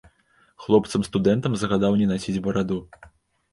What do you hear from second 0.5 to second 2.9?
Хлопцам студэнтам загадаў не насіць бараду.